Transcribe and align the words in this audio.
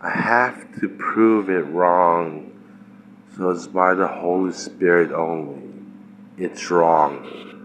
I 0.00 0.10
have 0.10 0.80
to 0.80 0.88
prove 0.88 1.50
it 1.50 1.66
wrong, 1.66 2.52
so 3.36 3.50
it's 3.50 3.66
by 3.66 3.94
the 3.94 4.06
Holy 4.06 4.52
Spirit 4.52 5.10
only. 5.10 5.62
It's 6.36 6.70
wrong. 6.70 7.57